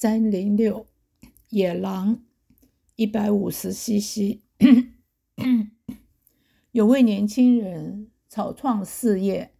[0.00, 0.86] 三零六
[1.48, 2.22] 野狼
[2.94, 4.38] 一百五十 CC。
[6.70, 9.50] 有位年轻人草创事业，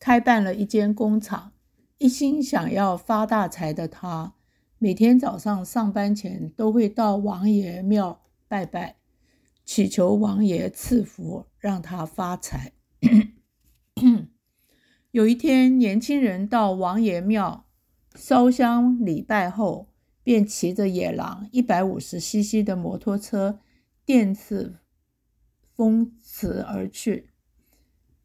[0.00, 1.52] 开办了一间工厂，
[1.98, 4.34] 一心想要发大财的他，
[4.78, 8.96] 每天早上上班前都会到王爷庙拜拜，
[9.64, 12.72] 祈求王爷赐福，让他发财。
[15.12, 17.63] 有一天，年轻人到王爷庙
[18.14, 19.88] 烧香礼拜后，
[20.22, 23.58] 便骑着野狼一百五十 CC 的摩托车
[24.04, 24.76] 电刺
[25.74, 27.30] 风驰而去。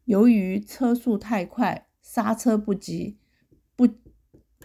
[0.04, 3.18] 由于车速太快，刹车不及，
[3.74, 3.88] 不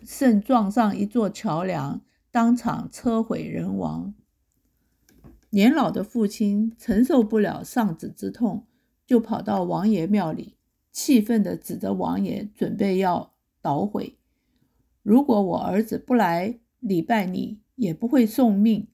[0.04, 4.14] 慎撞上一座桥梁，当场车毁人亡。
[5.50, 8.68] 年老的父亲承受不了丧子之痛，
[9.06, 10.58] 就跑到王爷庙里。
[10.92, 14.18] 气愤地指着王爷，准备要捣毁。
[15.06, 18.88] 如果我儿子不来礼拜你，也不会送命。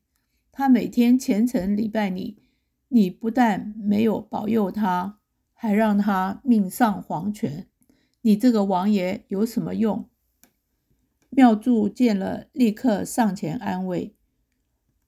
[0.51, 2.43] 他每天虔诚礼拜你，
[2.89, 5.19] 你不但没有保佑他，
[5.53, 7.69] 还让他命丧黄泉。
[8.23, 10.09] 你这个王爷有什么用？
[11.29, 14.13] 庙祝见了，立刻上前安慰。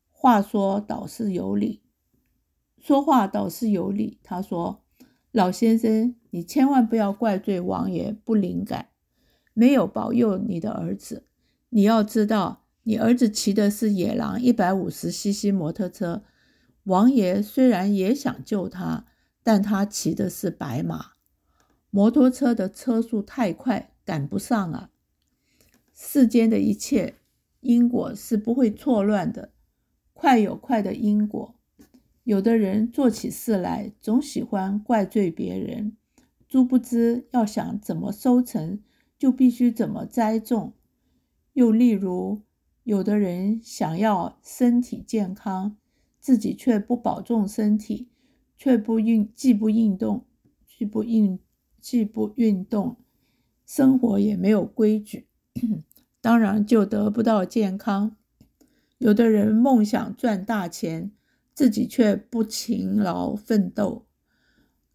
[0.09, 1.81] 话说倒是有理，
[2.79, 4.19] 说话倒是有理。
[4.23, 4.79] 他说。
[5.33, 8.89] 老先生，你千万不要怪罪王爷不灵感，
[9.53, 11.23] 没有保佑你的儿子。
[11.69, 16.23] 你要知道，你儿子骑的是野狼一百五十 CC 摩托车，
[16.83, 19.05] 王爷虽然也想救他，
[19.41, 21.13] 但他骑的是白马，
[21.89, 24.89] 摩托车的车速太快，赶不上啊。
[25.93, 27.15] 世间的一切
[27.61, 29.51] 因果是不会错乱的，
[30.13, 31.55] 快有快的因果。
[32.23, 35.97] 有的人做起事来总喜欢怪罪别人，
[36.47, 38.79] 殊不知要想怎么收成，
[39.23, 40.73] 就必须怎么栽种。
[41.53, 42.41] 又例如，
[42.83, 45.77] 有的人想要身体健康，
[46.19, 48.09] 自己却不保重身体，
[48.57, 50.25] 却不运，既不运动，
[50.67, 51.39] 既不运，
[51.79, 52.97] 既不运动，
[53.65, 55.27] 生活也没有规矩，
[56.19, 58.17] 当然就得不到健康。
[58.97, 61.13] 有的人梦想赚大钱。
[61.53, 64.07] 自己却不勤劳奋斗，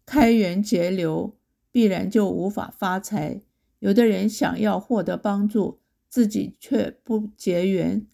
[0.05, 1.37] 开源节流，
[1.71, 3.39] 必然就无法发财。
[3.79, 8.05] 有的人想要获得帮助，自己却不结缘，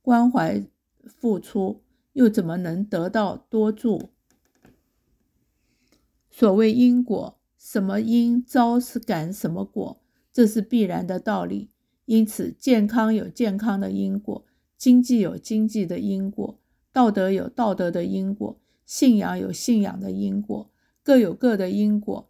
[0.00, 0.64] 关怀
[1.04, 4.10] 付出，又怎么能得到多助？
[6.30, 11.70] 所谓因果，什么因招是感什么果，这是必然的道理。
[12.06, 14.44] 因此，健康有健康的因果，
[14.76, 16.58] 经济有经济的因果。
[16.92, 20.70] 道德有道德的因果，信仰有信仰的因果，
[21.02, 22.28] 各有各的因果。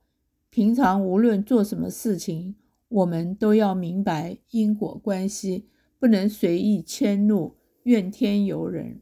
[0.51, 2.55] 平常无论做什么事情，
[2.93, 9.01] 我们都要明白因果关系，不能随意迁怒，怨天尤人。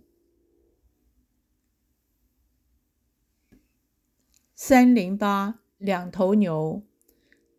[4.54, 6.82] 三零八两头牛，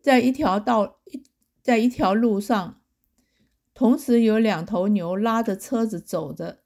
[0.00, 1.00] 在一条道，
[1.60, 2.80] 在一条路上，
[3.74, 6.62] 同时有两头牛拉着车子走着。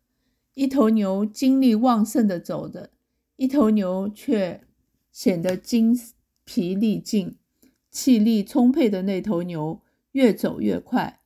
[0.55, 2.91] 一头牛精力旺盛的走着，
[3.35, 4.65] 一头牛却
[5.11, 5.99] 显得精
[6.45, 7.37] 疲力尽。
[7.97, 9.81] 气力充沛的那头牛
[10.13, 11.23] 越走越快，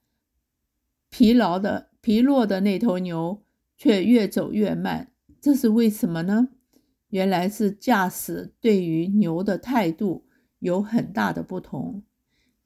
[1.08, 3.42] 疲劳的疲弱的那头牛
[3.76, 5.10] 却越走越慢。
[5.40, 6.50] 这是为什么呢？
[7.08, 10.26] 原来是驾驶对于牛的态度
[10.60, 12.04] 有很大的不同。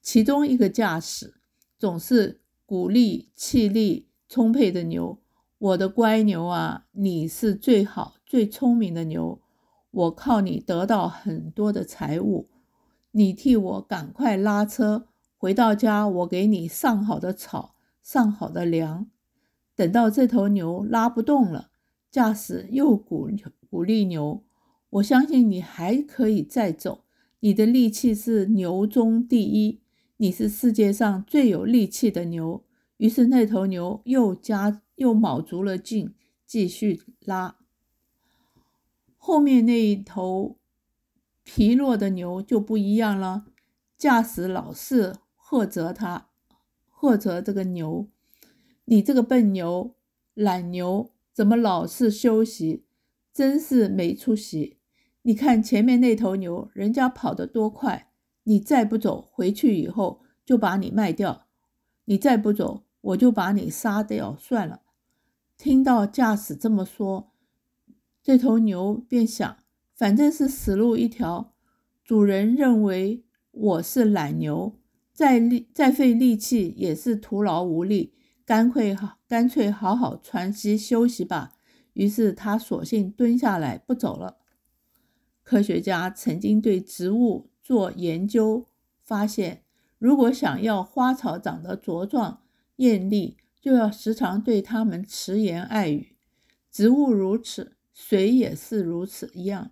[0.02, 1.36] 其中一个驾驶
[1.78, 5.18] 总是鼓励气力充沛的牛。
[5.56, 9.40] 我的乖牛啊，你是最好最聪明的牛，
[9.90, 12.50] 我靠你得到很多的财物，
[13.14, 19.08] 你替我赶快拉车回到家，我给你上好的草，上好的粮。
[19.74, 21.70] 等到这头牛拉不动了，
[22.10, 23.30] 驾驶又鼓
[23.70, 24.42] 鼓励牛，
[24.90, 27.04] 我相信你还可以再走，
[27.40, 29.80] 你的力气是牛中第一，
[30.18, 32.62] 你是世界上最有力气的牛。
[32.98, 34.80] 于是那头牛又加。
[34.96, 36.14] 又卯足了劲，
[36.46, 37.56] 继续拉。
[39.16, 40.56] 后面那一头
[41.44, 43.44] 疲弱的牛就不一样了，
[43.96, 46.30] 驾驶老是呵责他，
[46.88, 48.08] 呵责这个牛
[48.86, 49.94] ：“你这个笨牛、
[50.32, 52.86] 懒牛，怎么老是休息？
[53.32, 54.78] 真是没出息！
[55.22, 58.10] 你看前面那头牛，人家跑得多快，
[58.44, 61.46] 你再不走，回去以后就把你卖掉；
[62.06, 64.80] 你再不走，我就把你杀掉算了。”
[65.56, 67.32] 听到驾驶这么说，
[68.22, 69.58] 这头牛便想：
[69.94, 71.54] 反正是死路一条。
[72.04, 74.78] 主人认为我是懒牛，
[75.12, 78.12] 再力再费力气也是徒劳无力，
[78.44, 81.54] 干脆好，干脆好好喘息休息吧。
[81.94, 84.38] 于是他索性蹲下来不走了。
[85.42, 88.66] 科学家曾经对植物做研究，
[89.02, 89.62] 发现
[89.98, 92.42] 如果想要花草长得茁壮
[92.76, 96.16] 艳丽，就要时常对它们迟言爱语。
[96.70, 99.70] 植物如此，水也是如此一样。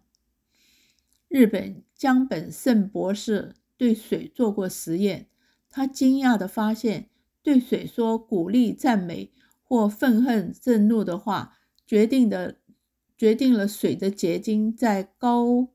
[1.33, 5.29] 日本江本胜博士对水做过实验，
[5.71, 7.09] 他惊讶地发现，
[7.43, 9.33] 对水说鼓励、赞美
[9.63, 11.57] 或愤恨、震怒的话，
[11.87, 12.59] 决定的
[13.17, 15.69] 决定了水的结晶在高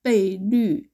[0.00, 0.92] 倍率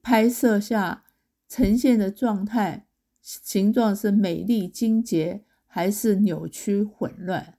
[0.00, 1.04] 拍摄下
[1.48, 2.86] 呈现的状态，
[3.20, 7.58] 形状是美丽精洁还是扭曲混乱。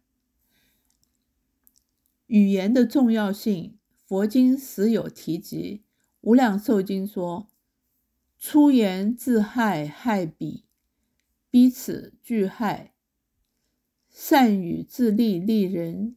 [2.27, 3.79] 语言的重要性。
[4.09, 5.83] 佛经时有提及，
[6.21, 7.47] 《无量寿经》说
[8.39, 10.65] ：“出言自害，害彼；
[11.51, 12.95] 彼此俱害。
[14.09, 16.15] 善语自利，利人；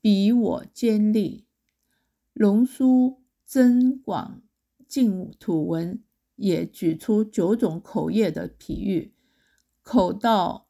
[0.00, 1.46] 彼我兼利。”
[2.34, 4.42] 龙书增广
[4.88, 6.02] 净土文
[6.34, 9.14] 也举出九种口业的譬喻：
[9.80, 10.66] 口道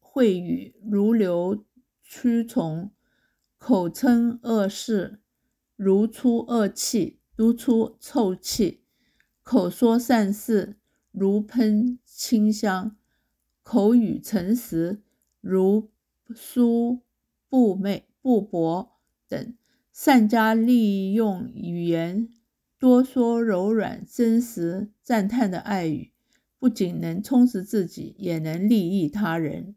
[0.00, 1.64] 秽语，如流
[2.08, 2.92] 蛆虫；
[3.58, 5.16] 口称恶事。
[5.82, 8.80] 如出恶气，如出臭气；
[9.42, 10.76] 口说善事，
[11.10, 12.96] 如喷清香；
[13.62, 15.00] 口语诚实，
[15.40, 15.88] 如
[16.34, 17.00] 书
[17.48, 18.90] 布美布帛
[19.26, 19.56] 等。
[19.90, 22.28] 善加利用语言，
[22.78, 26.12] 多说柔软、真实、赞叹的爱语，
[26.58, 29.74] 不仅能充实自己，也能利益他人。